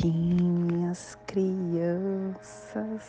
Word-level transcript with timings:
Kim, 0.00 0.64
minhas 0.64 1.14
crianças. 1.26 3.04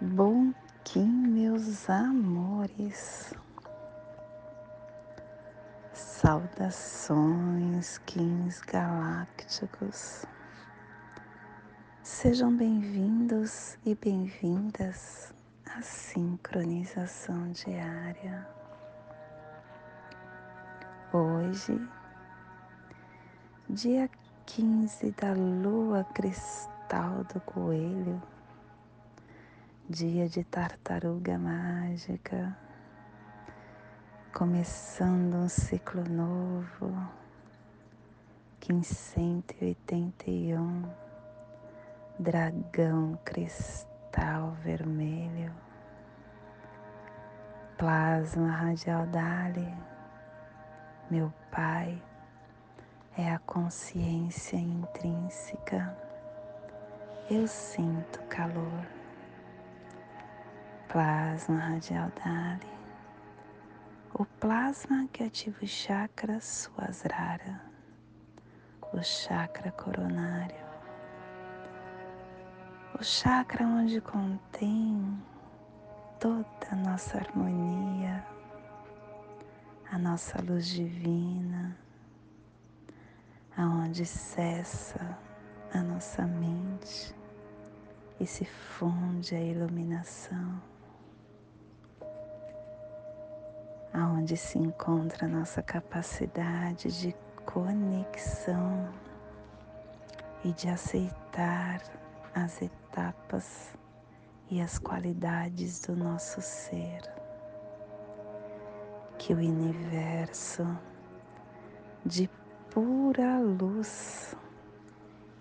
Bom 0.00 0.54
Kim, 0.82 1.06
meus 1.06 1.90
amores. 1.90 3.34
Saudações, 5.92 7.18
Kings 8.06 8.62
galácticos. 8.64 10.24
Sejam 12.02 12.56
bem-vindos 12.56 13.76
e 13.84 13.94
bem-vindas 13.94 15.34
à 15.66 15.82
sincronização 15.82 17.52
diária. 17.52 18.48
Hoje, 21.12 21.78
dia 23.68 24.08
15 24.46 25.10
da 25.10 25.32
lua 25.32 26.04
cristal 26.14 27.24
do 27.24 27.40
coelho, 27.40 28.22
dia 29.90 30.28
de 30.28 30.44
tartaruga 30.44 31.36
mágica, 31.36 32.56
começando 34.32 35.34
um 35.34 35.48
ciclo 35.48 36.04
novo, 36.08 36.96
1581, 38.68 40.84
dragão 42.20 43.18
cristal 43.24 44.52
vermelho, 44.62 45.52
plasma 47.76 48.48
radial 48.48 49.08
Dali, 49.08 49.74
meu 51.10 51.34
Pai 51.50 52.00
é 53.18 53.32
a 53.32 53.38
consciência 53.38 54.56
intrínseca. 54.56 55.96
Eu 57.30 57.46
sinto 57.48 58.20
calor. 58.24 58.86
Plasma 60.86 61.58
radial 61.58 62.10
Dali. 62.10 62.76
O 64.12 64.24
plasma 64.24 65.08
que 65.12 65.24
ativa 65.24 65.56
o 65.62 65.66
chakra 65.66 66.40
Suasrara, 66.40 67.60
o 68.92 69.02
chakra 69.02 69.72
coronário, 69.72 70.66
o 72.98 73.04
chakra 73.04 73.66
onde 73.66 74.00
contém 74.00 75.22
toda 76.18 76.46
a 76.70 76.76
nossa 76.76 77.18
harmonia, 77.18 78.24
a 79.90 79.98
nossa 79.98 80.40
luz 80.42 80.66
divina 80.66 81.76
aonde 83.56 84.04
cessa 84.04 85.18
a 85.72 85.82
nossa 85.82 86.26
mente 86.26 87.14
e 88.20 88.26
se 88.26 88.44
funde 88.44 89.34
a 89.34 89.40
iluminação, 89.40 90.60
aonde 93.92 94.36
se 94.36 94.58
encontra 94.58 95.26
a 95.26 95.28
nossa 95.28 95.62
capacidade 95.62 97.00
de 97.00 97.14
conexão 97.44 98.92
e 100.44 100.52
de 100.52 100.68
aceitar 100.68 101.80
as 102.34 102.60
etapas 102.60 103.74
e 104.50 104.60
as 104.60 104.78
qualidades 104.78 105.80
do 105.80 105.96
nosso 105.96 106.42
ser. 106.42 107.00
Que 109.18 109.32
o 109.32 109.38
universo 109.38 110.64
de 112.04 112.28
pura 113.06 113.38
luz. 113.38 114.34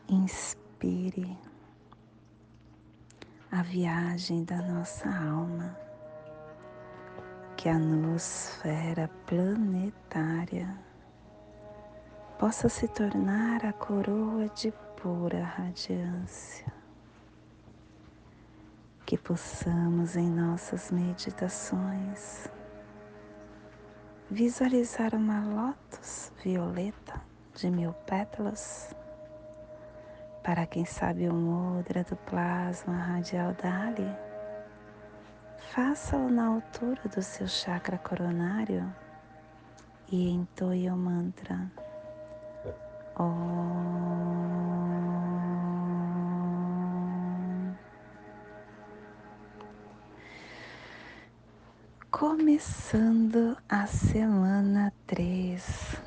Inspire 0.08 1.36
a 3.52 3.64
viagem 3.64 4.44
da 4.44 4.62
nossa 4.62 5.09
alma, 5.09 5.76
que 7.58 7.68
a 7.68 7.80
nosfera 7.80 9.09
planetária 9.26 10.78
possa 12.38 12.70
se 12.70 12.88
tornar 12.88 13.66
a 13.66 13.74
coroa 13.74 14.47
de 14.50 14.72
pura 15.02 15.44
radiância, 15.44 16.72
que 19.08 19.18
possamos 19.18 20.16
em 20.16 20.30
nossas 20.30 20.92
meditações 20.92 22.47
visualizar 24.30 25.16
uma 25.16 25.44
lótus 25.44 26.32
violeta 26.44 27.34
de 27.55 27.71
mil 27.71 27.93
pétalas. 28.05 28.93
Para 30.43 30.66
quem 30.66 30.85
sabe 30.85 31.27
o 31.27 31.33
mudra 31.33 32.03
do 32.03 32.16
plasma 32.17 32.93
radial 32.93 33.53
Dali, 33.53 34.16
faça-o 35.73 36.29
na 36.29 36.47
altura 36.47 37.01
do 37.16 37.21
seu 37.21 37.47
chakra 37.47 37.97
coronário 37.97 38.93
e 40.11 40.29
entoie 40.29 40.89
o 40.89 40.97
mantra. 40.97 41.71
Começando 52.11 53.57
a 53.67 53.87
semana 53.87 54.93
3, 55.07 56.01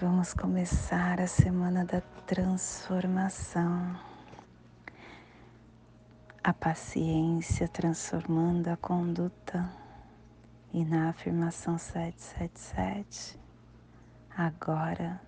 vamos 0.00 0.32
começar 0.32 1.20
a 1.20 1.26
semana 1.26 1.84
da 1.84 2.00
transformação. 2.26 3.94
A 6.42 6.54
paciência 6.54 7.68
transformando 7.68 8.68
a 8.68 8.76
conduta. 8.78 9.70
E 10.72 10.84
na 10.84 11.10
afirmação 11.10 11.76
777, 11.76 13.38
agora 14.34 15.20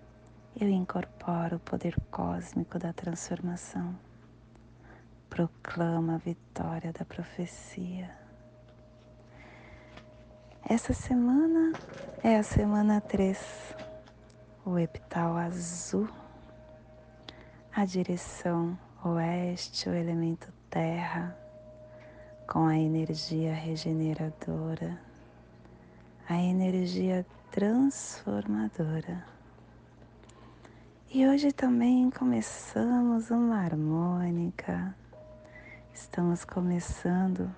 eu 0.59 0.67
incorporo 0.69 1.57
o 1.57 1.59
poder 1.59 1.95
cósmico 2.09 2.79
da 2.79 2.91
transformação. 2.93 3.95
Proclama 5.29 6.15
a 6.15 6.17
vitória 6.17 6.91
da 6.91 7.05
profecia 7.05 8.23
essa 10.69 10.93
semana 10.93 11.73
é 12.23 12.37
a 12.37 12.43
semana 12.43 13.01
3, 13.01 13.37
o 14.65 14.79
epital 14.79 15.35
azul, 15.35 16.07
a 17.75 17.83
direção 17.83 18.77
oeste, 19.03 19.89
o 19.89 19.93
elemento 19.93 20.53
terra, 20.69 21.37
com 22.47 22.65
a 22.65 22.77
energia 22.77 23.53
regeneradora, 23.53 24.97
a 26.29 26.35
energia 26.35 27.25
transformadora. 27.51 29.25
E 31.11 31.27
hoje 31.27 31.51
também 31.51 32.09
começamos 32.09 33.29
uma 33.31 33.57
harmônica, 33.57 34.95
estamos 35.93 36.45
começando 36.45 37.53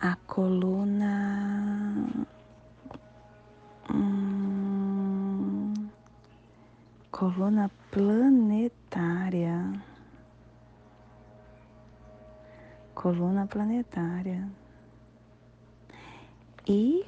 a 0.00 0.14
coluna. 0.26 2.06
Hum, 3.92 4.37
coluna 7.18 7.68
planetária. 7.90 9.72
Coluna 12.94 13.44
planetária. 13.44 14.48
E 16.64 17.04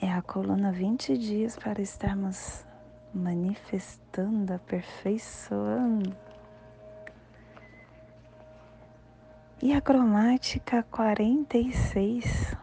é 0.00 0.10
a 0.10 0.22
coluna 0.22 0.72
20 0.72 1.18
dias 1.18 1.58
para 1.58 1.82
estarmos 1.82 2.64
manifestando, 3.12 4.54
aperfeiçoando. 4.54 6.16
E 9.60 9.74
a 9.74 9.80
cromática 9.82 10.82
46, 10.84 12.56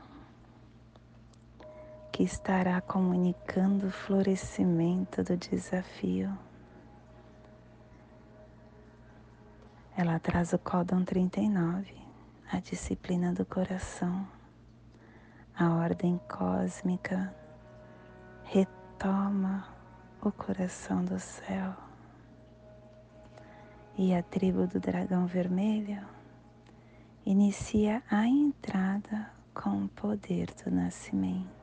que 2.13 2.21
estará 2.21 2.80
comunicando 2.80 3.88
o 3.88 3.92
florescimento 3.92 5.24
do 5.24 5.36
desafio. 5.36 6.31
Ela 9.98 10.19
traz 10.19 10.54
o 10.54 10.60
códon 10.60 11.04
39, 11.04 11.92
a 12.51 12.60
disciplina 12.60 13.33
do 13.33 13.44
coração, 13.44 14.27
a 15.57 15.74
ordem 15.74 16.21
cósmica 16.30 17.33
retoma 18.44 19.68
o 20.21 20.31
coração 20.31 21.04
do 21.04 21.19
céu. 21.19 21.74
E 23.98 24.13
a 24.13 24.21
tribo 24.21 24.68
do 24.68 24.80
dragão 24.80 25.25
vermelho 25.25 26.06
inicia 27.25 28.04
a 28.07 28.27
entrada 28.27 29.31
com 29.51 29.86
o 29.86 29.89
poder 29.89 30.54
do 30.63 30.69
nascimento. 30.69 31.62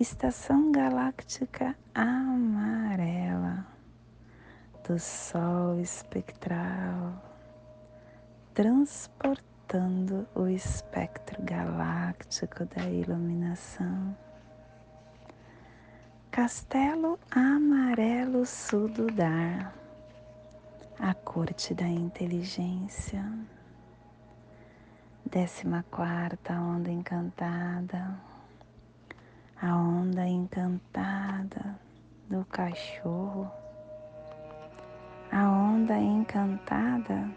Estação 0.00 0.70
galáctica 0.70 1.76
amarela 1.92 3.66
do 4.86 4.96
Sol 4.98 5.80
espectral, 5.80 7.20
transportando 8.54 10.26
o 10.36 10.46
espectro 10.46 11.42
galáctico 11.42 12.64
da 12.66 12.88
iluminação. 12.88 14.16
Castelo 16.30 17.18
Amarelo 17.32 18.46
Sududar, 18.46 19.74
a 21.00 21.12
corte 21.12 21.74
da 21.74 21.88
inteligência. 21.88 23.24
Décima 25.26 25.84
quarta 25.90 26.54
onda 26.54 26.90
encantada, 26.90 28.16
a 29.60 29.76
onda 29.76 30.24
encantada 30.24 31.76
do 32.28 32.44
cachorro, 32.44 33.50
a 35.32 35.50
onda 35.50 35.98
encantada 35.98 37.28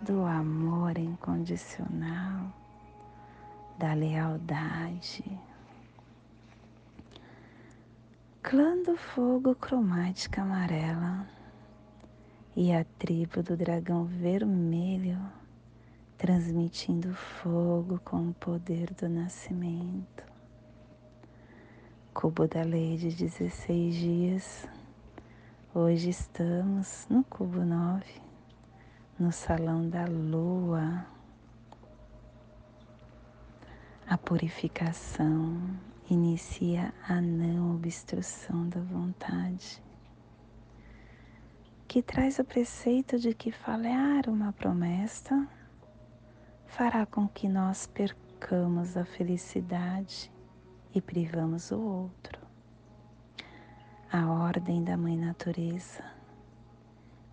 do 0.00 0.24
amor 0.24 0.96
incondicional, 0.96 2.52
da 3.78 3.94
lealdade. 3.94 5.24
Clã 8.42 8.80
do 8.82 8.96
fogo 8.96 9.54
cromática 9.56 10.42
amarela 10.42 11.26
e 12.54 12.72
a 12.72 12.84
tribo 12.84 13.42
do 13.42 13.56
dragão 13.56 14.04
vermelho 14.04 15.20
transmitindo 16.16 17.12
fogo 17.14 18.00
com 18.04 18.28
o 18.28 18.34
poder 18.34 18.94
do 18.94 19.08
nascimento. 19.08 20.29
Cubo 22.20 22.46
da 22.46 22.60
lei 22.60 22.98
de 22.98 23.08
16 23.08 23.94
dias. 23.94 24.68
Hoje 25.74 26.10
estamos 26.10 27.06
no 27.08 27.24
cubo 27.24 27.64
9, 27.64 28.04
no 29.18 29.32
salão 29.32 29.88
da 29.88 30.04
lua. 30.04 31.06
A 34.06 34.18
purificação 34.18 35.62
inicia 36.10 36.92
a 37.08 37.22
não 37.22 37.74
obstrução 37.76 38.68
da 38.68 38.80
vontade, 38.80 39.82
que 41.88 42.02
traz 42.02 42.38
o 42.38 42.44
preceito 42.44 43.18
de 43.18 43.32
que 43.32 43.50
falhar 43.50 44.28
uma 44.28 44.52
promessa 44.52 45.48
fará 46.66 47.06
com 47.06 47.26
que 47.26 47.48
nós 47.48 47.86
percamos 47.86 48.94
a 48.94 49.06
felicidade 49.06 50.30
e 50.94 51.00
privamos 51.00 51.70
o 51.70 51.80
outro. 51.80 52.40
A 54.12 54.26
ordem 54.30 54.82
da 54.82 54.96
Mãe 54.96 55.16
Natureza 55.16 56.04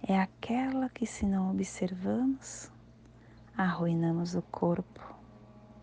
é 0.07 0.19
aquela 0.19 0.89
que, 0.89 1.05
se 1.05 1.25
não 1.25 1.51
observamos, 1.51 2.71
arruinamos 3.57 4.35
o 4.35 4.41
corpo, 4.41 5.15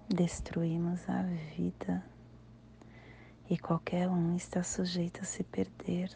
destruímos 0.08 1.08
a 1.08 1.22
vida 1.56 2.04
e 3.50 3.58
qualquer 3.58 4.08
um 4.08 4.36
está 4.36 4.62
sujeito 4.62 5.20
a 5.22 5.24
se 5.24 5.42
perder 5.42 6.10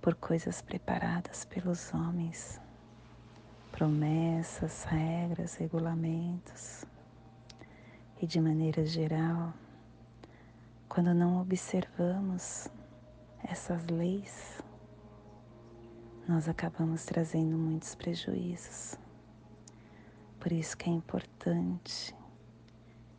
por 0.00 0.14
coisas 0.14 0.60
preparadas 0.60 1.44
pelos 1.44 1.92
homens 1.92 2.60
promessas, 3.78 4.82
regras, 4.84 5.54
regulamentos. 5.54 6.84
E 8.20 8.26
de 8.26 8.40
maneira 8.40 8.84
geral, 8.84 9.54
quando 10.98 11.14
não 11.14 11.40
observamos 11.40 12.66
essas 13.44 13.86
leis, 13.86 14.60
nós 16.26 16.48
acabamos 16.48 17.04
trazendo 17.04 17.56
muitos 17.56 17.94
prejuízos. 17.94 18.98
Por 20.40 20.50
isso 20.50 20.76
que 20.76 20.90
é 20.90 20.92
importante 20.92 22.12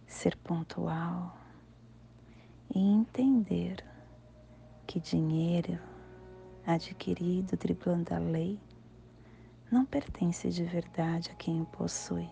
ser 0.05 0.35
pontual 0.35 1.37
e 2.75 2.79
entender 2.79 3.81
que 4.85 4.99
dinheiro 4.99 5.79
adquirido 6.67 7.55
driblando 7.55 8.13
a 8.13 8.19
lei 8.19 8.59
não 9.71 9.85
pertence 9.85 10.49
de 10.49 10.65
verdade 10.65 11.31
a 11.31 11.35
quem 11.35 11.61
o 11.61 11.65
possui 11.65 12.29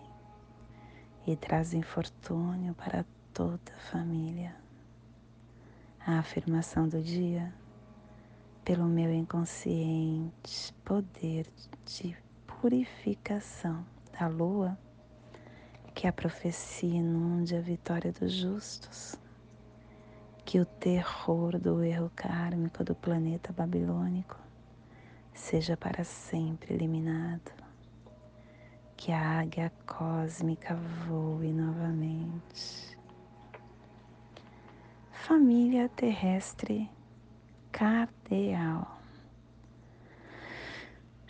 e 1.26 1.34
traz 1.36 1.72
infortúnio 1.72 2.74
para 2.74 3.02
toda 3.32 3.72
a 3.74 3.90
família. 3.90 4.67
A 6.06 6.18
afirmação 6.18 6.88
do 6.88 7.02
dia, 7.02 7.52
pelo 8.64 8.84
meu 8.84 9.12
inconsciente 9.12 10.72
poder 10.84 11.46
de 11.84 12.16
purificação 12.46 13.84
da 14.18 14.26
lua, 14.26 14.78
que 15.94 16.06
a 16.06 16.12
profecia 16.12 16.88
inunde 16.88 17.54
a 17.56 17.60
vitória 17.60 18.12
dos 18.12 18.32
justos, 18.32 19.16
que 20.44 20.58
o 20.58 20.64
terror 20.64 21.58
do 21.58 21.82
erro 21.84 22.10
kármico 22.16 22.82
do 22.82 22.94
planeta 22.94 23.52
babilônico 23.52 24.36
seja 25.34 25.76
para 25.76 26.04
sempre 26.04 26.74
eliminado. 26.74 27.52
Que 28.96 29.12
a 29.12 29.40
águia 29.40 29.72
cósmica 29.86 30.74
voe 31.06 31.52
novamente. 31.52 32.97
Família 35.28 35.90
terrestre 35.90 36.88
cardeal. 37.70 38.98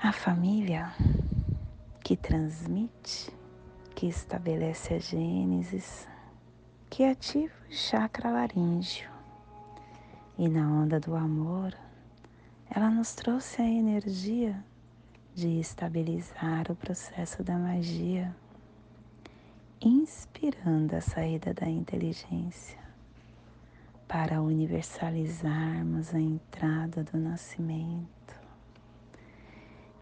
A 0.00 0.12
família 0.12 0.94
que 2.04 2.16
transmite, 2.16 3.28
que 3.96 4.06
estabelece 4.06 4.94
a 4.94 4.98
gênesis, 5.00 6.06
que 6.88 7.02
ativa 7.02 7.52
o 7.68 7.74
chakra 7.74 8.30
laríngeo 8.30 9.10
e 10.38 10.48
na 10.48 10.70
onda 10.80 11.00
do 11.00 11.16
amor 11.16 11.76
ela 12.70 12.90
nos 12.90 13.16
trouxe 13.16 13.62
a 13.62 13.68
energia 13.68 14.64
de 15.34 15.58
estabilizar 15.58 16.70
o 16.70 16.76
processo 16.76 17.42
da 17.42 17.58
magia, 17.58 18.32
inspirando 19.80 20.94
a 20.94 21.00
saída 21.00 21.52
da 21.52 21.68
inteligência 21.68 22.77
para 24.08 24.42
universalizarmos 24.42 26.14
a 26.14 26.18
entrada 26.18 27.04
do 27.04 27.18
nascimento. 27.18 28.08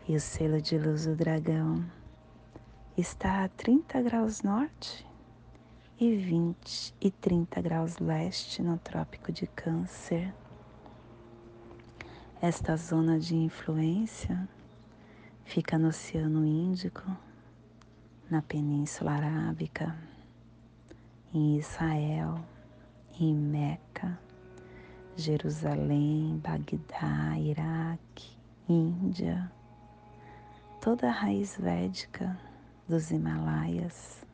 E 0.09 0.17
o 0.17 0.21
selo 0.21 0.63
de 0.63 0.79
luz 0.79 1.05
do 1.05 1.15
dragão 1.15 1.85
está 2.97 3.45
a 3.45 3.49
30 3.49 4.01
graus 4.03 4.43
norte 4.43 5.05
e 6.01 6.17
20 6.17 6.95
e 7.01 7.11
30 7.11 7.61
graus 7.61 7.99
leste 7.99 8.63
no 8.63 8.79
Trópico 8.79 9.31
de 9.33 9.47
Câncer 9.49 10.33
esta 12.41 12.77
zona 12.77 13.19
de 13.19 13.35
influência 13.35 14.47
fica 15.45 15.79
no 15.79 15.89
Oceano 15.89 16.45
Índico, 16.45 17.03
na 18.29 18.43
Península 18.43 19.13
Arábica, 19.13 19.97
em 21.33 21.57
Israel, 21.57 22.45
em 23.19 23.35
Meca, 23.35 24.19
Jerusalém, 25.17 26.39
Bagdá, 26.43 27.39
Iraque, 27.39 28.37
Índia, 28.69 29.51
toda 30.81 31.09
a 31.09 31.13
raiz 31.13 31.57
védica 31.57 32.39
dos 32.87 33.11
Himalaias, 33.11 34.25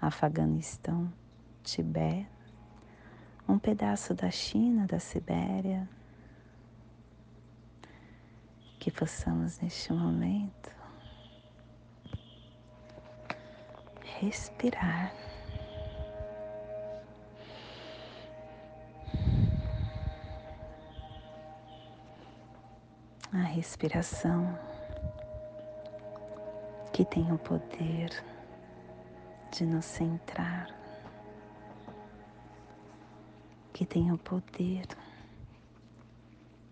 Afeganistão, 0.00 1.10
Tibete, 1.62 2.28
um 3.48 3.58
pedaço 3.58 4.14
da 4.14 4.30
China, 4.30 4.86
da 4.86 5.00
Sibéria, 5.00 5.88
que 8.78 8.90
possamos 8.90 9.58
neste 9.60 9.92
momento 9.92 10.70
respirar. 14.20 15.29
A 23.32 23.42
respiração 23.42 24.58
que 26.92 27.04
tem 27.04 27.30
o 27.32 27.38
poder 27.38 28.10
de 29.52 29.64
nos 29.64 29.84
centrar, 29.84 30.68
que 33.72 33.86
tem 33.86 34.10
o 34.10 34.18
poder 34.18 34.84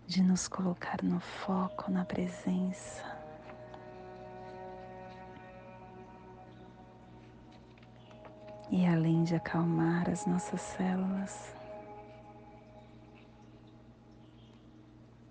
de 0.05 0.21
nos 0.21 0.49
colocar 0.49 1.01
no 1.01 1.21
foco, 1.21 1.89
na 1.89 2.03
presença. 2.03 3.05
E 8.69 8.85
além 8.85 9.23
de 9.23 9.35
acalmar 9.35 10.09
as 10.09 10.25
nossas 10.25 10.59
células, 10.59 11.58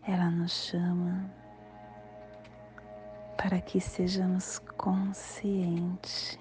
ela 0.08 0.30
nos 0.30 0.52
chama 0.52 1.30
para 3.36 3.60
que 3.60 3.78
sejamos 3.78 4.58
conscientes 4.58 6.38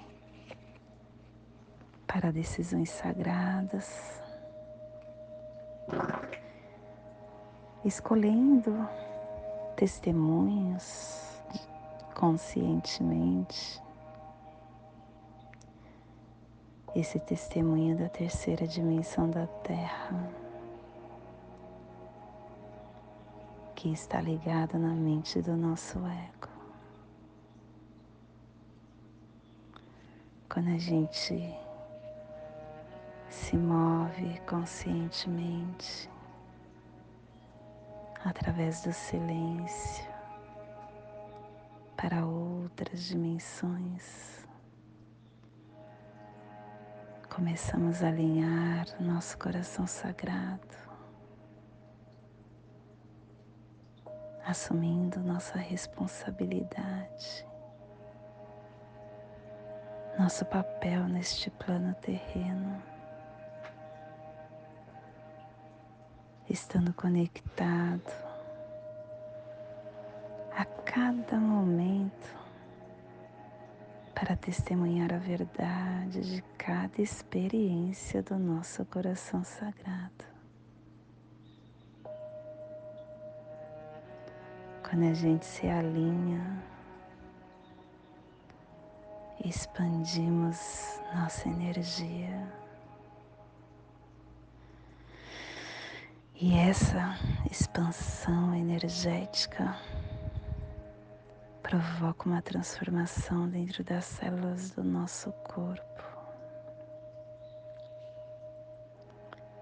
para 2.07 2.31
decisões 2.31 2.89
sagradas, 2.89 4.21
escolhendo 7.83 8.87
testemunhos 9.75 11.41
conscientemente. 12.15 13.83
Esse 16.95 17.19
testemunho 17.19 17.97
da 17.97 18.07
terceira 18.07 18.65
dimensão 18.65 19.29
da 19.29 19.45
Terra, 19.45 20.46
que 23.77 23.93
está 23.93 24.19
ligado 24.19 24.79
na 24.79 24.89
mente 24.89 25.39
do 25.39 25.55
nosso 25.55 25.99
ego. 25.99 26.49
Quando 30.49 30.69
a 30.69 30.79
gente 30.79 31.55
se 33.29 33.55
move 33.55 34.41
conscientemente 34.47 36.09
através 38.25 38.81
do 38.81 38.91
silêncio 38.91 40.07
para 41.95 42.25
outras 42.25 43.03
dimensões. 43.03 44.43
Começamos 47.29 48.01
a 48.01 48.07
alinhar 48.07 48.87
nosso 48.99 49.37
coração 49.37 49.85
sagrado, 49.85 50.86
assumindo 54.47 55.19
nossa 55.19 55.57
responsabilidade, 55.57 57.45
nosso 60.17 60.45
papel 60.45 61.07
neste 61.07 61.49
plano 61.51 61.93
terreno. 61.95 62.81
estando 66.49 66.93
conectado 66.93 68.09
a 70.55 70.63
cada 70.65 71.37
momento 71.37 72.35
para 74.15 74.35
testemunhar 74.35 75.13
a 75.13 75.17
verdade 75.17 76.21
de 76.21 76.41
cada 76.57 77.01
experiência 77.01 78.23
do 78.23 78.39
nosso 78.39 78.83
coração 78.85 79.43
sagrado. 79.43 80.36
Quando 84.97 85.11
a 85.11 85.13
gente 85.13 85.45
se 85.45 85.67
alinha, 85.67 86.63
expandimos 89.45 90.99
nossa 91.13 91.47
energia. 91.47 92.51
E 96.33 96.57
essa 96.57 97.15
expansão 97.51 98.55
energética 98.55 99.77
provoca 101.61 102.27
uma 102.27 102.41
transformação 102.41 103.47
dentro 103.47 103.83
das 103.83 104.03
células 104.03 104.71
do 104.71 104.83
nosso 104.83 105.31
corpo, 105.43 106.03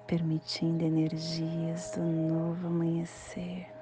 permitindo 0.07 0.85
energias 0.85 1.91
do 1.91 2.03
novo 2.03 2.67
amanhecer, 2.67 3.74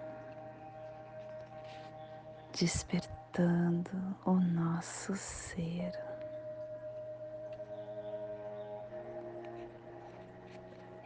despertando 2.57 3.89
o 4.25 4.33
nosso 4.33 5.15
ser. 5.15 5.91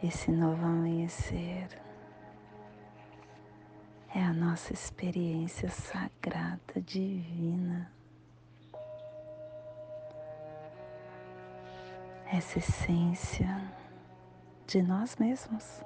Esse 0.02 0.30
novo 0.30 0.64
amanhecer 0.64 1.68
é 4.14 4.22
a 4.22 4.32
nossa 4.32 4.72
experiência 4.72 5.68
sagrada, 5.70 6.80
divina. 6.84 7.90
Essa 12.30 12.58
essência 12.58 13.48
de 14.66 14.82
nós 14.82 15.16
mesmos 15.16 15.82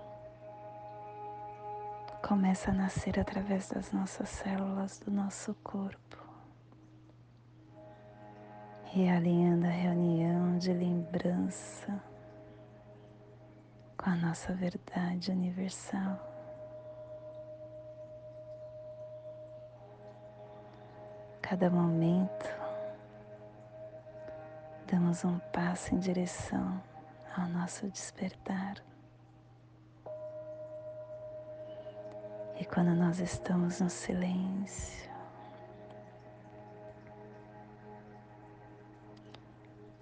começa 2.23 2.71
a 2.71 2.75
nascer 2.75 3.19
através 3.19 3.69
das 3.69 3.91
nossas 3.91 4.29
células 4.29 5.00
do 5.00 5.11
nosso 5.11 5.55
corpo, 5.57 6.17
realinhando 8.85 9.67
a 9.67 9.71
reunião 9.71 10.57
de 10.57 10.73
lembrança 10.73 12.00
com 13.99 14.09
a 14.09 14.17
nossa 14.17 14.55
verdade 14.55 15.33
universal. 15.33 16.17
Cada 21.43 21.69
momento 21.69 22.49
damos 24.87 25.25
um 25.25 25.41
passo 25.52 25.93
em 25.95 25.99
direção 25.99 26.81
ao 27.37 27.49
nosso 27.49 27.88
despertar. 27.91 28.76
E 32.62 32.64
quando 32.64 32.95
nós 32.95 33.19
estamos 33.19 33.81
no 33.81 33.90
silêncio, 33.90 35.11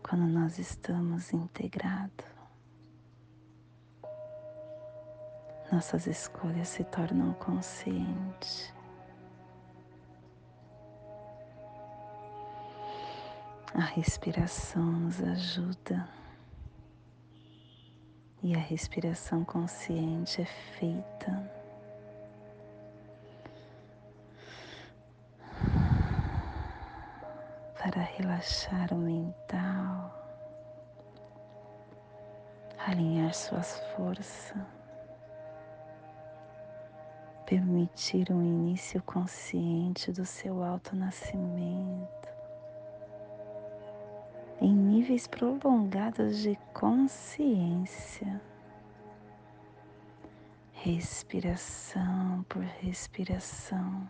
quando 0.03 0.27
nós 0.27 0.59
estamos 0.59 1.33
integrados, 1.33 2.27
nossas 5.73 6.07
escolhas 6.07 6.69
se 6.69 6.85
tornam 6.85 7.33
conscientes. 7.33 8.75
A 13.73 13.85
respiração 13.85 14.85
nos 14.85 15.19
ajuda 15.23 16.07
e 18.43 18.55
a 18.55 18.59
respiração 18.59 19.47
consciente 19.47 20.43
é 20.43 20.45
feita 20.45 21.60
para 27.91 28.03
relaxar 28.03 28.95
o 28.95 28.99
mental, 28.99 30.15
alinhar 32.87 33.35
suas 33.35 33.81
forças 33.97 34.65
permitir 37.45 38.31
um 38.31 38.45
início 38.45 39.03
consciente 39.03 40.13
do 40.13 40.25
seu 40.25 40.63
auto-nascimento 40.63 42.29
em 44.61 44.73
níveis 44.73 45.27
prolongados 45.27 46.39
de 46.39 46.57
consciência, 46.73 48.41
respiração 50.75 52.45
por 52.49 52.63
respiração. 52.63 54.09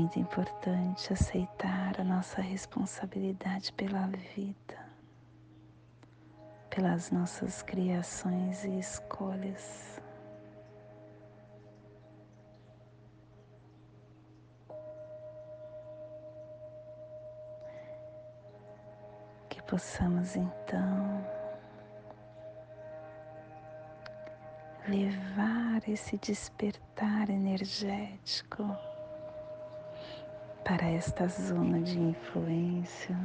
Muito 0.00 0.18
importante 0.18 1.12
aceitar 1.12 2.00
a 2.00 2.04
nossa 2.04 2.40
responsabilidade 2.40 3.70
pela 3.74 4.06
vida, 4.34 4.78
pelas 6.70 7.10
nossas 7.10 7.60
criações 7.60 8.64
e 8.64 8.78
escolhas. 8.78 10.00
Que 19.50 19.62
possamos 19.64 20.34
então 20.34 21.26
levar 24.88 25.86
esse 25.86 26.16
despertar 26.16 27.28
energético 27.28 28.89
para 30.70 30.88
esta 30.88 31.26
zona 31.26 31.80
de 31.80 31.98
influência 31.98 33.18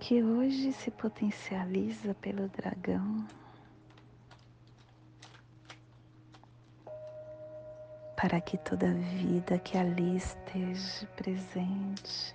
que 0.00 0.22
hoje 0.22 0.72
se 0.72 0.90
potencializa 0.90 2.14
pelo 2.14 2.48
dragão. 2.48 3.26
Para 8.16 8.40
que 8.40 8.56
toda 8.56 8.94
vida 8.94 9.58
que 9.58 9.76
ali 9.76 10.16
esteja 10.16 11.06
presente 11.08 12.34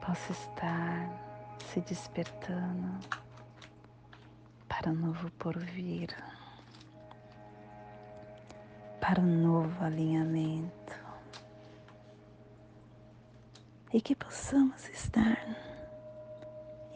possa 0.00 0.32
estar 0.32 1.58
se 1.70 1.82
despertando 1.82 2.98
para 4.66 4.90
o 4.90 4.94
novo 4.94 5.30
porvir, 5.32 6.16
para 9.08 9.22
o 9.22 9.26
novo 9.26 9.82
alinhamento. 9.82 10.92
E 13.90 14.02
que 14.02 14.14
possamos 14.14 14.86
estar 14.90 15.38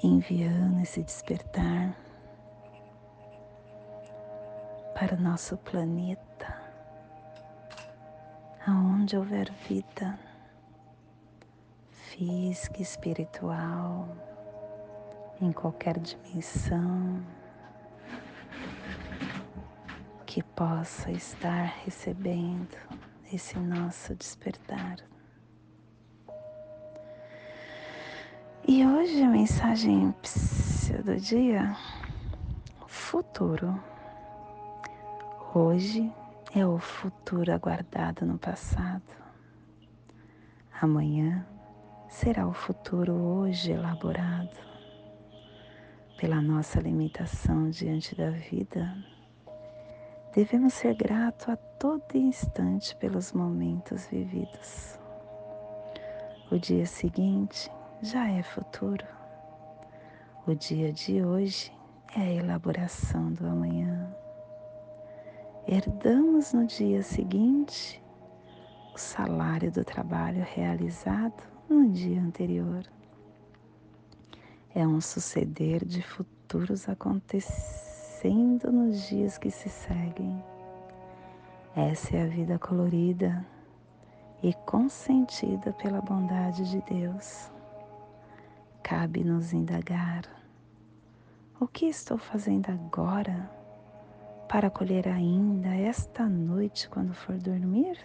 enviando 0.02 0.82
esse 0.82 1.02
despertar 1.02 1.96
para 4.94 5.16
o 5.16 5.20
nosso 5.22 5.56
planeta, 5.56 6.54
aonde 8.66 9.16
houver 9.16 9.50
vida 9.66 10.18
física, 11.92 12.82
espiritual, 12.82 14.06
em 15.40 15.50
qualquer 15.50 15.98
dimensão, 15.98 17.24
que 20.32 20.42
possa 20.42 21.12
estar 21.12 21.64
recebendo 21.84 22.78
esse 23.30 23.58
nosso 23.58 24.14
despertar. 24.14 24.96
E 28.66 28.86
hoje 28.86 29.22
a 29.22 29.28
mensagem 29.28 30.14
do 31.04 31.16
dia: 31.16 31.76
futuro. 32.86 33.78
Hoje 35.54 36.10
é 36.54 36.64
o 36.64 36.78
futuro 36.78 37.52
aguardado 37.52 38.24
no 38.24 38.38
passado. 38.38 39.02
Amanhã 40.80 41.46
será 42.08 42.48
o 42.48 42.54
futuro 42.54 43.12
hoje 43.12 43.72
elaborado. 43.72 44.56
Pela 46.16 46.40
nossa 46.40 46.80
limitação 46.80 47.68
diante 47.68 48.14
da 48.14 48.30
vida, 48.30 48.96
devemos 50.34 50.74
ser 50.74 50.94
gratos 50.94 51.48
a 51.48 51.56
todo 51.56 52.14
instante 52.14 52.96
pelos 52.96 53.32
momentos 53.32 54.06
vividos. 54.06 54.98
O 56.50 56.58
dia 56.58 56.86
seguinte 56.86 57.70
já 58.02 58.28
é 58.28 58.42
futuro. 58.42 59.06
O 60.46 60.54
dia 60.54 60.92
de 60.92 61.24
hoje 61.24 61.72
é 62.16 62.20
a 62.20 62.32
elaboração 62.32 63.32
do 63.32 63.46
amanhã 63.46 64.22
herdamos 65.66 66.52
no 66.52 66.66
dia 66.66 67.02
seguinte 67.02 68.02
o 68.94 68.98
salário 68.98 69.70
do 69.70 69.84
trabalho 69.84 70.44
realizado 70.44 71.42
no 71.68 71.88
dia 71.88 72.20
anterior. 72.20 72.84
É 74.74 74.86
um 74.86 75.00
suceder 75.00 75.84
de 75.84 76.02
futuros 76.02 76.88
acontecendo 78.22 78.70
nos 78.70 79.08
dias 79.08 79.36
que 79.36 79.50
se 79.50 79.68
seguem. 79.68 80.42
Essa 81.74 82.16
é 82.16 82.22
a 82.22 82.26
vida 82.26 82.58
colorida 82.58 83.44
e 84.42 84.52
consentida 84.54 85.72
pela 85.72 86.00
bondade 86.00 86.70
de 86.70 86.80
Deus. 86.82 87.50
Cabe-nos 88.82 89.52
indagar: 89.52 90.24
o 91.60 91.66
que 91.66 91.86
estou 91.86 92.18
fazendo 92.18 92.70
agora? 92.70 93.50
para 94.48 94.68
colher 94.68 95.08
ainda 95.08 95.74
esta 95.74 96.28
noite 96.28 96.86
quando 96.90 97.14
for 97.14 97.38
dormir? 97.38 97.96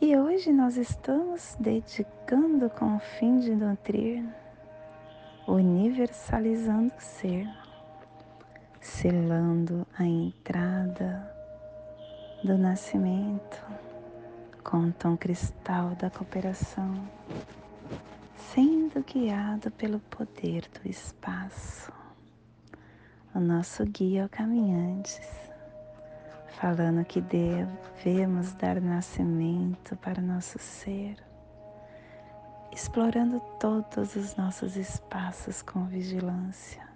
E 0.00 0.16
hoje 0.16 0.52
nós 0.52 0.76
estamos 0.76 1.56
dedicando 1.58 2.70
com 2.70 2.96
o 2.96 3.00
fim 3.00 3.38
de 3.38 3.54
nutrir, 3.54 4.24
universalizando 5.46 6.92
o 6.96 7.00
ser, 7.00 7.48
selando 8.80 9.86
a 9.98 10.04
entrada 10.04 11.32
do 12.44 12.56
nascimento 12.56 13.62
com 14.62 14.88
o 14.88 14.92
tom 14.92 15.16
cristal 15.16 15.94
da 15.94 16.10
cooperação 16.10 16.94
sendo 18.56 19.04
guiado 19.04 19.70
pelo 19.72 20.00
poder 20.00 20.64
do 20.82 20.88
espaço. 20.88 21.92
O 23.34 23.38
nosso 23.38 23.84
guia 23.84 24.24
é 24.24 24.28
caminhantes, 24.28 25.20
falando 26.60 27.04
que 27.04 27.20
devemos 27.20 28.54
dar 28.54 28.80
nascimento 28.80 29.96
para 29.96 30.22
nosso 30.22 30.58
ser, 30.58 31.16
explorando 32.72 33.40
todos 33.60 34.16
os 34.16 34.36
nossos 34.36 34.76
espaços 34.76 35.62
com 35.62 35.84
vigilância. 35.84 36.86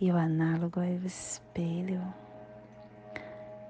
E 0.00 0.12
o 0.12 0.16
análogo 0.16 0.80
é 0.80 0.90
o 0.90 1.06
espelho, 1.06 2.02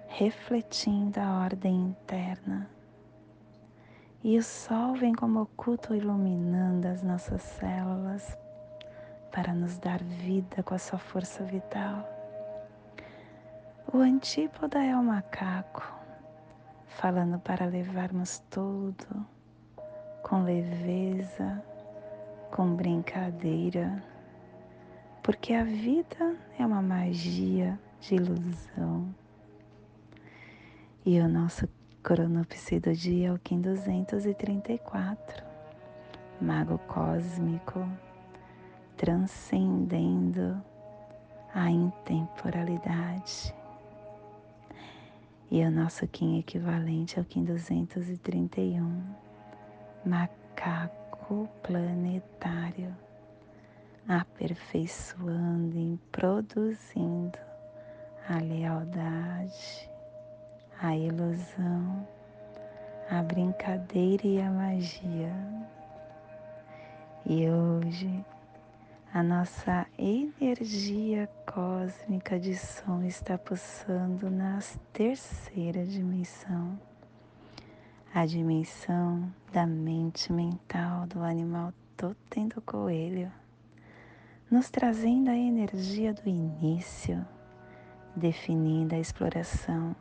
refletindo 0.09 1.21
a 1.21 1.41
ordem 1.41 1.75
interna 1.75 2.69
e 4.23 4.37
o 4.37 4.43
sol 4.43 4.95
vem 4.95 5.15
como 5.15 5.43
oculto 5.43 5.95
iluminando 5.95 6.89
as 6.89 7.05
nossas 7.05 7.41
células 7.41 8.37
para 9.31 9.55
nos 9.55 9.79
dar 9.79 10.03
vida 10.03 10.61
com 10.65 10.75
a 10.75 10.79
sua 10.79 10.99
força 10.99 11.45
vital. 11.45 12.18
O 13.91 14.01
antípoda 14.01 14.85
é 14.85 14.95
o 14.95 15.03
macaco, 15.03 15.83
falando 16.89 17.39
para 17.39 17.65
levarmos 17.65 18.39
tudo 18.51 19.27
com 20.23 20.43
leveza, 20.43 21.65
com 22.55 22.75
brincadeira, 22.77 24.05
porque 25.23 25.55
a 25.55 25.65
vida 25.65 26.37
é 26.59 26.67
uma 26.67 26.83
magia 26.83 27.81
de 27.99 28.17
ilusão. 28.17 29.09
E 31.07 31.19
o 31.19 31.27
nosso 31.27 31.67
Cronopse 32.03 32.79
do 32.79 32.93
dia, 32.93 33.33
o 33.33 33.39
Kim 33.39 33.63
234. 33.63 35.47
Mago 36.43 36.77
cósmico, 36.81 37.89
transcendendo 38.99 40.63
a 41.55 41.71
intemporalidade. 41.71 43.57
E 45.51 45.65
o 45.65 45.71
nosso 45.71 46.07
Kim 46.07 46.39
equivalente 46.39 47.19
ao 47.19 47.25
Kim 47.25 47.45
231. 47.45 49.03
Macaco 50.05 51.49
planetário, 51.63 52.95
aperfeiçoando 54.07 55.79
e 55.79 55.99
produzindo 56.13 57.39
a 58.29 58.39
lealdade 58.39 59.89
a 60.81 60.97
ilusão, 60.97 62.07
a 63.11 63.23
brincadeira 63.23 64.27
e 64.27 64.41
a 64.41 64.51
magia. 64.51 65.35
E 67.27 67.49
hoje 67.51 68.25
a 69.13 69.23
nossa 69.23 69.87
energia 69.97 71.31
cósmica 71.47 72.39
de 72.39 72.55
som 72.55 73.03
está 73.03 73.39
pulsando 73.39 74.31
na 74.31 74.59
terceira 74.93 75.87
dimensão, 75.87 76.79
a 78.15 78.27
dimensão 78.27 79.33
da 79.51 79.67
mente 79.67 80.31
mental 80.31 81.07
do 81.07 81.23
animal 81.23 81.73
totem 81.97 82.49
do 82.49 82.61
coelho, 82.61 83.33
nos 84.51 84.69
trazendo 84.69 85.31
a 85.31 85.37
energia 85.37 86.13
do 86.13 86.29
início, 86.29 87.27
definindo 88.15 88.95
a 88.95 88.99
exploração 88.99 89.97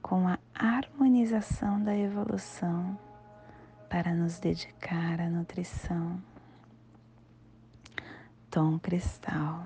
com 0.00 0.28
a 0.28 0.38
harmonização 0.54 1.82
da 1.82 1.96
evolução 1.96 2.96
para 3.88 4.14
nos 4.14 4.38
dedicar 4.38 5.20
à 5.20 5.28
nutrição. 5.28 6.22
Tom 8.52 8.78
cristal 8.78 9.64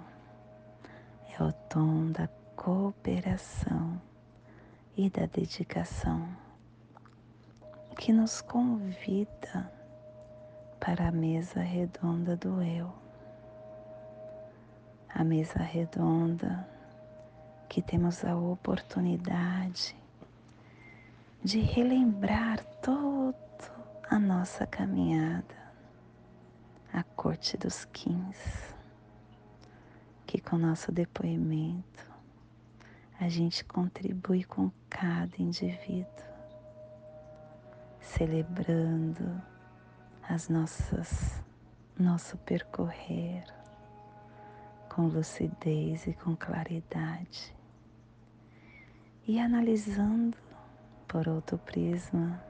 é 1.36 1.42
o 1.42 1.52
tom 1.68 2.12
da 2.12 2.28
cooperação 2.54 4.00
e 4.96 5.10
da 5.10 5.26
dedicação 5.26 6.28
que 7.98 8.12
nos 8.12 8.40
convida 8.40 9.72
para 10.78 11.08
a 11.08 11.10
mesa 11.10 11.58
redonda 11.58 12.36
do 12.36 12.62
eu. 12.62 12.92
A 15.12 15.24
mesa 15.24 15.58
redonda 15.58 16.64
que 17.68 17.82
temos 17.82 18.24
a 18.24 18.36
oportunidade 18.36 19.96
de 21.42 21.58
relembrar 21.58 22.64
toda 22.80 23.36
a 24.08 24.16
nossa 24.16 24.64
caminhada, 24.64 25.56
a 26.92 27.02
corte 27.02 27.56
dos 27.56 27.84
quins, 27.86 28.75
que 30.26 30.40
com 30.40 30.58
nosso 30.58 30.90
depoimento. 30.90 32.04
A 33.18 33.28
gente 33.28 33.64
contribui 33.64 34.44
com 34.44 34.70
cada 34.90 35.36
indivíduo 35.38 36.26
celebrando 38.00 39.42
as 40.28 40.48
nossas 40.48 41.42
nosso 41.98 42.36
percorrer 42.38 43.44
com 44.88 45.08
lucidez 45.08 46.06
e 46.06 46.12
com 46.12 46.36
claridade. 46.36 47.54
E 49.26 49.38
analisando 49.40 50.36
por 51.08 51.26
outro 51.28 51.58
prisma 51.58 52.42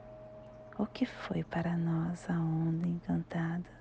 o 0.77 0.85
que 0.85 1.05
foi 1.05 1.43
para 1.43 1.75
nós 1.75 2.29
a 2.29 2.33
onda 2.33 2.87
encantada, 2.87 3.76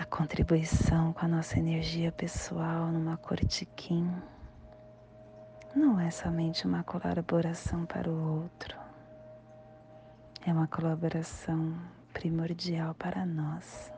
a 0.00 0.06
contribuição 0.06 1.12
com 1.12 1.26
a 1.26 1.28
nossa 1.28 1.58
energia 1.58 2.10
pessoal 2.10 2.86
numa 2.86 3.18
cortiquim. 3.18 4.10
Não 5.76 6.00
é 6.00 6.10
somente 6.10 6.66
uma 6.66 6.82
colaboração 6.82 7.84
para 7.84 8.08
o 8.08 8.40
outro, 8.40 8.78
é 10.46 10.50
uma 10.54 10.66
colaboração 10.66 11.78
primordial 12.14 12.94
para 12.94 13.26
nós, 13.26 13.92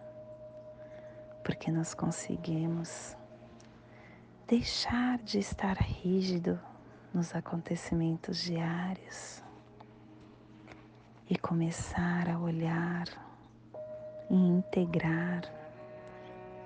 porque 1.45 1.71
nós 1.71 1.95
conseguimos 1.95 3.17
deixar 4.49 5.19
de 5.19 5.39
estar 5.39 5.77
rígido 5.77 6.59
nos 7.15 7.33
acontecimentos 7.33 8.43
diários 8.43 9.41
e 11.31 11.39
começar 11.39 12.29
a 12.29 12.41
olhar 12.41 13.07
e 14.29 14.35
integrar 14.35 15.62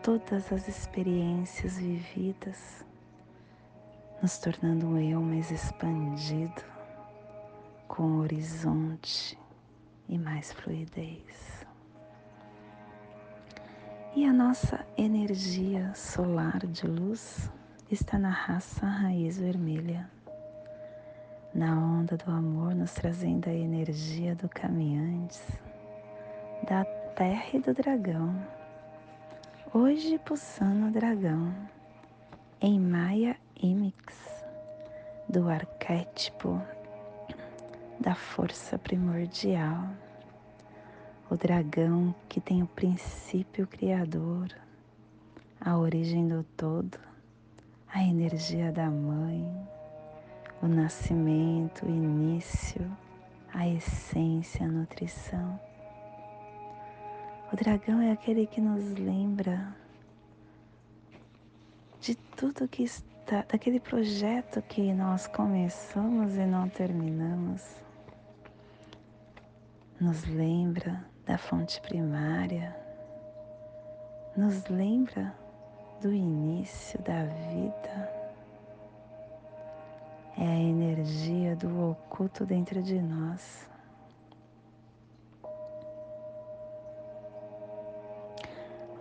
todas 0.07 0.53
as 0.53 0.69
experiências 0.69 1.79
vividas, 1.79 2.87
nos 4.23 4.39
tornando 4.39 4.87
um 4.87 4.97
eu 4.97 5.21
mais 5.21 5.51
expandido, 5.51 6.63
com 7.89 8.19
horizonte 8.19 9.37
e 10.09 10.17
mais 10.17 10.53
fluidez. 10.53 11.67
E 14.15 14.25
a 14.25 14.33
nossa 14.33 14.87
energia 14.97 15.93
solar 15.93 16.65
de 16.65 16.87
luz 16.87 17.51
está 17.91 18.17
na 18.17 18.31
raça 18.31 18.87
raiz 18.87 19.41
vermelha, 19.41 20.09
na 21.53 21.75
onda 21.77 22.17
do 22.17 22.31
amor, 22.31 22.77
nos 22.77 22.93
trazendo 22.95 23.49
a 23.49 23.53
energia 23.53 24.37
do 24.37 24.49
caminhantes, 24.49 25.43
da 26.63 26.85
terra 27.17 27.49
e 27.55 27.59
do 27.59 27.75
dragão. 27.75 28.56
Hoje 29.79 30.19
pulsando 30.21 30.87
o 30.87 30.91
dragão, 30.91 31.55
em 32.63 32.81
Maya 32.81 33.37
Imix, 33.63 34.43
do 35.29 35.51
arquétipo 35.51 36.59
da 38.01 38.15
força 38.15 38.79
primordial, 38.79 39.87
o 41.31 41.37
dragão 41.37 42.15
que 42.27 42.41
tem 42.41 42.63
o 42.63 42.67
princípio 42.67 43.67
criador, 43.67 44.49
a 45.61 45.77
origem 45.77 46.27
do 46.27 46.43
todo, 46.57 46.99
a 47.93 48.03
energia 48.03 48.73
da 48.73 48.89
mãe, 48.89 49.47
o 50.63 50.67
nascimento, 50.67 51.85
o 51.85 51.91
início, 51.91 52.91
a 53.53 53.69
essência, 53.69 54.65
a 54.65 54.71
nutrição. 54.71 55.66
O 57.53 57.57
dragão 57.57 58.01
é 58.01 58.13
aquele 58.13 58.47
que 58.47 58.61
nos 58.61 58.91
lembra 58.93 59.75
de 62.01 62.15
tudo 62.15 62.69
que 62.69 62.83
está, 62.83 63.43
daquele 63.43 63.81
projeto 63.81 64.61
que 64.63 64.93
nós 64.93 65.27
começamos 65.27 66.35
e 66.37 66.45
não 66.45 66.69
terminamos 66.69 67.87
nos 70.01 70.27
lembra 70.27 71.03
da 71.25 71.39
fonte 71.39 71.81
primária, 71.81 72.77
nos 74.37 74.67
lembra 74.69 75.35
do 76.03 76.13
início 76.13 77.01
da 77.01 77.25
vida. 77.25 78.13
É 80.37 80.47
a 80.47 80.61
energia 80.61 81.57
do 81.57 81.93
oculto 81.93 82.45
dentro 82.45 82.83
de 82.83 83.01
nós. 83.01 83.67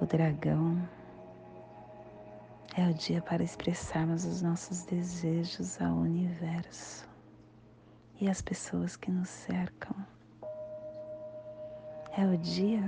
O 0.06 0.08
dragão 0.08 0.88
é 2.78 2.88
o 2.88 2.94
dia 2.94 3.24
para 3.24 3.44
expressarmos 3.44 4.24
os 4.24 4.40
nossos 4.40 4.84
desejos 4.84 5.82
ao 5.82 5.96
universo 5.96 7.10
e 8.22 8.30
às 8.30 8.40
pessoas 8.40 8.96
que 8.96 9.10
nos 9.10 9.28
cercam. 9.28 9.96
É 12.16 12.24
o 12.24 12.38
dia 12.38 12.84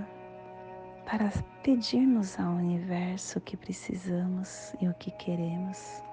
para 1.07 1.31
pedirmos 1.63 2.39
ao 2.39 2.51
universo 2.51 3.39
o 3.39 3.41
que 3.41 3.57
precisamos 3.57 4.75
e 4.79 4.87
o 4.87 4.93
que 4.93 5.09
queremos. 5.09 6.03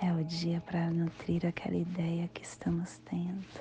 É 0.00 0.10
o 0.10 0.24
dia 0.24 0.62
para 0.62 0.88
nutrir 0.88 1.44
aquela 1.44 1.76
ideia 1.76 2.28
que 2.28 2.42
estamos 2.42 2.96
tendo. 3.04 3.60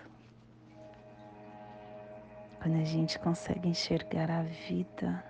Quando 2.62 2.80
a 2.80 2.86
gente 2.86 3.20
consegue 3.20 3.68
enxergar 3.68 4.32
a 4.32 4.44
vida 4.44 5.30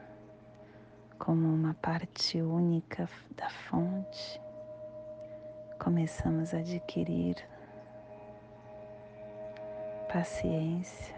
como 1.21 1.53
uma 1.53 1.75
parte 1.75 2.41
única 2.41 3.07
da 3.37 3.47
fonte, 3.47 4.41
começamos 5.77 6.51
a 6.51 6.57
adquirir 6.57 7.35
paciência, 10.11 11.15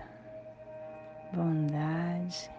bondade, 1.31 2.51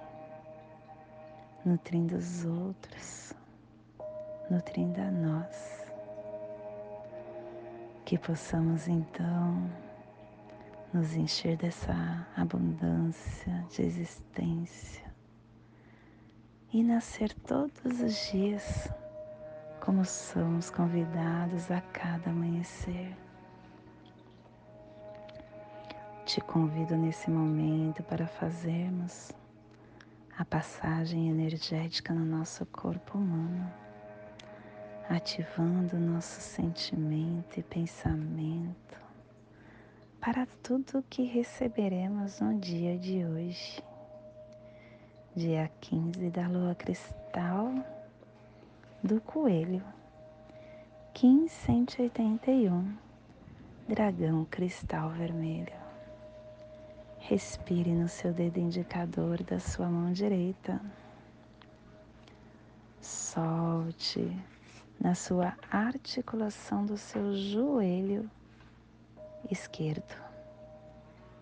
nutrindo 1.67 2.17
os 2.17 2.47
outros, 2.47 3.35
nutrindo 4.51 5.03
a 5.03 5.11
nós. 5.11 5.85
Que 8.07 8.17
possamos 8.17 8.89
então 8.89 9.71
nos 10.95 11.15
encher 11.15 11.59
dessa 11.59 12.27
abundância 12.39 13.67
de 13.69 13.83
existência 13.83 15.04
e 16.75 16.83
nascer 16.83 17.33
todos 17.47 18.01
os 18.01 18.33
dias 18.33 18.91
como 19.81 20.05
somos 20.05 20.71
convidados 20.71 21.71
a 21.71 21.81
cada 21.81 22.31
amanhecer. 22.31 23.17
Te 26.27 26.41
convido 26.41 26.97
nesse 26.97 27.31
momento 27.31 28.03
para 28.03 28.27
fazermos 28.27 29.31
a 30.37 30.45
passagem 30.45 31.31
energética 31.31 32.13
no 32.13 32.25
nosso 32.25 32.67
corpo 32.67 33.19
humano, 33.19 33.73
ativando 35.09 35.97
nosso 35.97 36.41
sentimento 36.41 37.61
e 37.61 37.63
pensamento 37.63 38.99
para 40.21 40.45
tudo 40.61 41.05
que 41.09 41.23
receberemos 41.23 42.41
no 42.41 42.59
dia 42.59 42.99
de 42.99 43.25
hoje, 43.25 43.81
dia 45.37 45.69
15 45.81 46.31
da 46.31 46.47
lua 46.47 46.77
cristal 46.77 47.75
do 49.03 49.21
coelho, 49.21 49.83
1581, 51.21 52.97
dragão 53.89 54.45
cristal 54.45 55.11
vermelho. 55.11 55.75
Respire 57.19 57.91
no 57.91 58.07
seu 58.07 58.33
dedo 58.33 58.61
indicador 58.61 59.43
da 59.43 59.59
sua 59.59 59.89
mão 59.89 60.13
direita. 60.13 60.81
Solte 63.01 64.41
na 65.01 65.17
sua 65.17 65.57
articulação 65.69 66.87
do 66.87 66.97
seu 66.97 67.35
joelho 67.35 68.31
esquerdo. 69.51 70.15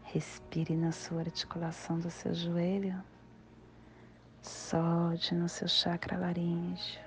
Respire 0.04 0.74
na 0.74 0.92
sua 0.92 1.20
articulação 1.20 1.98
do 1.98 2.10
seu 2.10 2.32
joelho. 2.32 3.11
Solte 4.42 5.36
no 5.36 5.48
seu 5.48 5.68
chakra 5.68 6.18
laríngeo. 6.18 7.00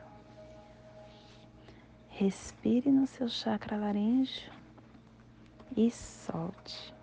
Respire 2.11 2.89
no 2.89 3.05
seu 3.05 3.27
chakra 3.27 3.75
laríngeo 3.75 4.53
e 5.75 5.91
solte. 5.91 6.93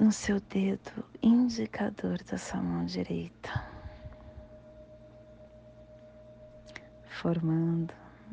No 0.00 0.10
seu 0.10 0.40
dedo 0.40 1.04
indicador 1.22 2.22
da 2.24 2.38
sua 2.38 2.62
mão 2.62 2.86
direita, 2.86 3.62
formando 7.04 7.92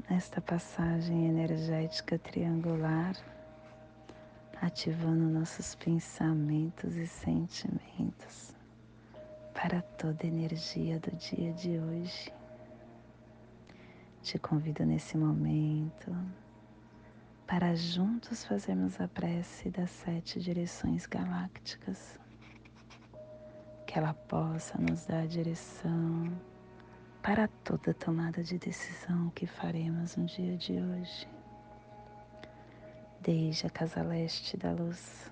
esta 0.09 0.39
passagem 0.39 1.27
energética 1.27 2.17
triangular, 2.17 3.17
ativando 4.61 5.25
nossos 5.25 5.75
pensamentos 5.75 6.95
e 6.95 7.05
sentimentos 7.05 8.52
para 9.53 9.81
toda 9.81 10.23
a 10.23 10.27
energia 10.27 10.99
do 10.99 11.11
dia 11.15 11.53
de 11.53 11.77
hoje. 11.79 12.33
Te 14.21 14.39
convido 14.39 14.85
nesse 14.85 15.17
momento 15.17 16.15
para 17.45 17.75
juntos 17.75 18.43
fazermos 18.45 18.99
a 18.99 19.07
prece 19.07 19.69
das 19.69 19.89
sete 19.89 20.39
direções 20.39 21.05
galácticas, 21.05 22.19
que 23.85 23.97
ela 23.97 24.13
possa 24.13 24.77
nos 24.77 25.05
dar 25.05 25.23
a 25.23 25.27
direção 25.27 26.25
para 27.21 27.47
toda 27.47 27.93
tomada 27.93 28.43
de 28.43 28.57
decisão 28.57 29.29
que 29.29 29.45
faremos 29.45 30.15
no 30.15 30.25
dia 30.25 30.57
de 30.57 30.73
hoje. 30.73 31.27
Desde 33.21 33.67
a 33.67 33.69
casa 33.69 34.01
leste 34.01 34.57
da 34.57 34.71
luz, 34.71 35.31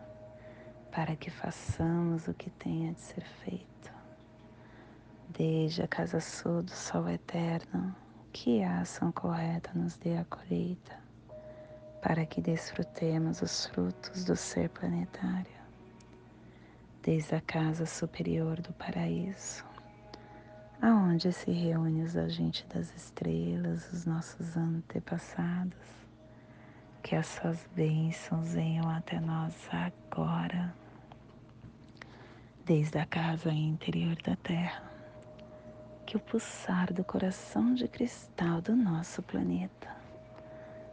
para 0.91 1.15
que 1.15 1.29
façamos 1.29 2.27
o 2.27 2.33
que 2.33 2.49
tenha 2.51 2.93
de 2.93 2.99
ser 2.99 3.23
feito. 3.43 3.91
Desde 5.29 5.83
a 5.83 5.87
casa 5.87 6.19
sul 6.19 6.61
do 6.61 6.71
sol 6.71 7.09
eterno, 7.09 7.95
que 8.33 8.63
a 8.63 8.81
ação 8.81 9.11
correta 9.11 9.71
nos 9.73 9.97
dê 9.97 10.17
a 10.17 10.25
colheita, 10.25 10.97
para 12.01 12.25
que 12.25 12.41
desfrutemos 12.41 13.41
os 13.41 13.67
frutos 13.67 14.23
do 14.25 14.35
ser 14.35 14.69
planetário 14.69 15.61
desde 17.03 17.33
a 17.33 17.41
casa 17.41 17.85
superior 17.85 18.61
do 18.61 18.71
paraíso, 18.73 19.65
aonde 20.81 21.33
se 21.33 21.51
reúnem 21.51 22.03
os 22.03 22.15
agentes 22.15 22.65
das 22.69 22.95
estrelas, 22.95 23.91
os 23.91 24.05
nossos 24.05 24.55
antepassados, 24.55 25.79
que 27.01 27.15
as 27.15 27.25
suas 27.25 27.67
bênçãos 27.75 28.53
venham 28.53 28.87
até 28.87 29.19
nós 29.19 29.55
agora, 29.71 30.73
desde 32.73 32.99
a 32.99 33.05
casa 33.05 33.51
interior 33.51 34.15
da 34.23 34.33
Terra, 34.37 34.81
que 36.05 36.15
o 36.15 36.19
pulsar 36.21 36.93
do 36.93 37.03
coração 37.03 37.73
de 37.73 37.85
cristal 37.85 38.61
do 38.61 38.73
nosso 38.73 39.21
planeta 39.21 39.93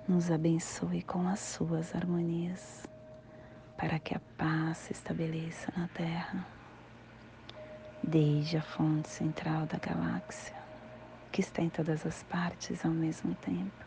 nos 0.09 0.29
abençoe 0.29 1.03
com 1.03 1.29
as 1.29 1.39
suas 1.39 1.95
harmonias 1.95 2.83
para 3.77 3.97
que 4.01 4.13
a 4.13 4.21
paz 4.37 4.79
se 4.79 4.93
estabeleça 4.93 5.73
na 5.77 5.87
Terra, 5.87 6.45
desde 8.03 8.57
a 8.57 8.63
fonte 8.63 9.09
central 9.09 9.65
da 9.67 9.79
galáxia, 9.79 10.57
que 11.31 11.43
está 11.43 11.63
em 11.63 11.69
todas 11.69 12.05
as 12.05 12.25
partes 12.25 12.85
ao 12.85 12.91
mesmo 12.91 13.37
tempo. 13.37 13.87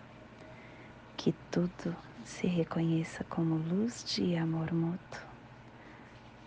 Que 1.18 1.34
tudo 1.52 1.94
se 2.24 2.48
reconheça 2.48 3.26
como 3.26 3.56
luz 3.56 4.06
de 4.06 4.38
amor 4.38 4.72
mútuo, 4.72 5.22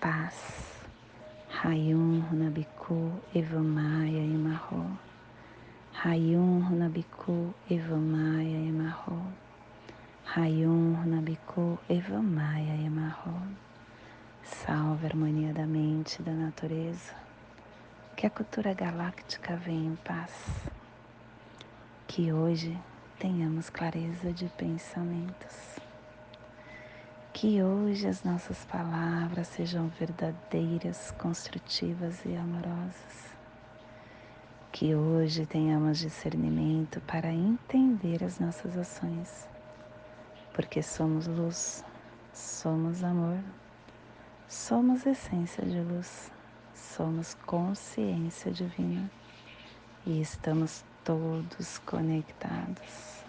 paz. 0.00 0.73
Rayum 1.64 2.22
Runabiku 2.28 3.10
Evamaya 3.34 4.20
Emarro. 4.20 4.98
Rayum 5.94 6.60
Runabiku 6.68 7.54
Evamaya 7.70 8.68
Emarro. 8.68 9.32
Rayum 10.36 10.94
Runabiku 10.94 11.78
Evamaya 11.88 12.76
Emarro. 12.84 13.40
Salve 14.42 15.06
a 15.06 15.08
harmonia 15.08 15.54
da 15.54 15.66
mente 15.66 16.20
e 16.20 16.22
da 16.22 16.32
natureza. 16.32 17.14
Que 18.14 18.26
a 18.26 18.30
cultura 18.30 18.74
galáctica 18.74 19.56
venha 19.56 19.92
em 19.92 19.96
paz. 19.96 20.32
Que 22.06 22.30
hoje 22.30 22.78
tenhamos 23.18 23.70
clareza 23.70 24.34
de 24.34 24.50
pensamentos. 24.50 25.83
Que 27.44 27.62
hoje 27.62 28.08
as 28.08 28.24
nossas 28.24 28.64
palavras 28.64 29.48
sejam 29.48 29.88
verdadeiras, 30.00 31.10
construtivas 31.18 32.24
e 32.24 32.34
amorosas. 32.34 33.36
Que 34.72 34.94
hoje 34.94 35.44
tenhamos 35.44 35.98
discernimento 35.98 37.02
para 37.02 37.30
entender 37.30 38.24
as 38.24 38.38
nossas 38.38 38.78
ações 38.78 39.46
porque 40.54 40.82
somos 40.82 41.26
luz, 41.26 41.84
somos 42.32 43.04
amor, 43.04 43.38
somos 44.48 45.04
essência 45.04 45.66
de 45.66 45.80
luz, 45.80 46.32
somos 46.74 47.34
consciência 47.44 48.50
divina 48.50 49.10
e 50.06 50.18
estamos 50.18 50.82
todos 51.04 51.76
conectados 51.84 53.22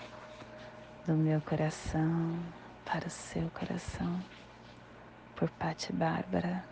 do 1.05 1.15
meu 1.15 1.41
coração 1.41 2.39
para 2.85 3.07
o 3.07 3.09
seu 3.09 3.49
coração 3.49 4.23
por 5.35 5.49
Pati 5.49 5.91
Bárbara, 5.91 6.63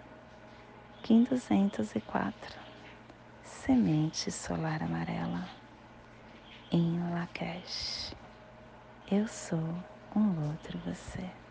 Kim 1.02 1.24
204, 1.24 2.58
Semente 3.44 4.32
Solar 4.32 4.82
Amarela, 4.84 5.50
em 6.72 7.00
Lakesh. 7.14 8.16
Eu 9.12 9.28
sou 9.28 9.60
um 10.16 10.50
outro 10.50 10.80
você. 10.86 11.43